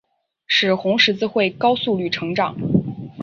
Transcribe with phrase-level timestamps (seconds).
[0.47, 2.55] 使红十字会高速率成长。